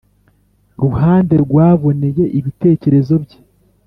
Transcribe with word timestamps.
Ruhande 0.83 1.33
rwaboneye 1.43 2.23
ibitekerezo 2.39 3.13
bye 3.23 3.39